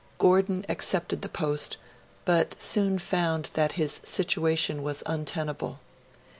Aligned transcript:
Gordon 0.17 0.65
accepted 0.67 1.21
the 1.21 1.29
post, 1.29 1.77
but 2.25 2.59
soon 2.59 2.97
found 2.97 3.51
that 3.53 3.73
his 3.73 4.01
situation 4.03 4.81
was 4.81 5.03
untenable. 5.05 5.77